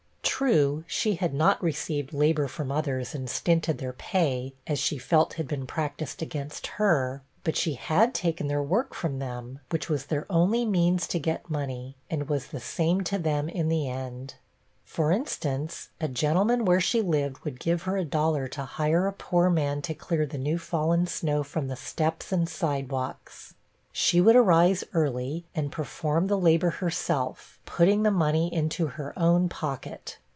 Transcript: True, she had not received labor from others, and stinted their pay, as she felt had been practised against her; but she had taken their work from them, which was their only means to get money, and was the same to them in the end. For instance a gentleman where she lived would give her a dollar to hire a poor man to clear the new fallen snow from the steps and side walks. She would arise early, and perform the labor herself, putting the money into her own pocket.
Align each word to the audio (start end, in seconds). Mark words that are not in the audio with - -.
True, 0.23 0.83
she 0.87 1.15
had 1.15 1.35
not 1.35 1.61
received 1.61 2.13
labor 2.13 2.47
from 2.47 2.71
others, 2.71 3.13
and 3.13 3.29
stinted 3.29 3.77
their 3.77 3.93
pay, 3.93 4.55
as 4.65 4.79
she 4.79 4.97
felt 4.97 5.33
had 5.33 5.47
been 5.47 5.67
practised 5.67 6.23
against 6.23 6.65
her; 6.81 7.21
but 7.43 7.55
she 7.55 7.75
had 7.75 8.15
taken 8.15 8.47
their 8.47 8.63
work 8.63 8.95
from 8.95 9.19
them, 9.19 9.59
which 9.69 9.87
was 9.87 10.07
their 10.07 10.25
only 10.31 10.65
means 10.65 11.05
to 11.09 11.19
get 11.19 11.47
money, 11.47 11.95
and 12.09 12.27
was 12.27 12.47
the 12.47 12.59
same 12.59 13.01
to 13.01 13.19
them 13.19 13.49
in 13.49 13.69
the 13.69 13.87
end. 13.87 14.33
For 14.83 15.11
instance 15.11 15.89
a 15.99 16.07
gentleman 16.07 16.65
where 16.65 16.81
she 16.81 17.03
lived 17.03 17.45
would 17.45 17.59
give 17.59 17.83
her 17.83 17.95
a 17.95 18.03
dollar 18.03 18.47
to 18.47 18.63
hire 18.65 19.05
a 19.05 19.13
poor 19.13 19.47
man 19.51 19.83
to 19.83 19.93
clear 19.93 20.25
the 20.25 20.39
new 20.39 20.57
fallen 20.57 21.05
snow 21.05 21.43
from 21.43 21.67
the 21.67 21.75
steps 21.75 22.31
and 22.31 22.49
side 22.49 22.89
walks. 22.89 23.53
She 23.91 24.19
would 24.19 24.35
arise 24.35 24.83
early, 24.91 25.45
and 25.53 25.71
perform 25.71 26.25
the 26.25 26.39
labor 26.39 26.71
herself, 26.71 27.59
putting 27.67 28.01
the 28.01 28.09
money 28.09 28.51
into 28.51 28.87
her 28.87 29.13
own 29.19 29.47
pocket. 29.49 30.17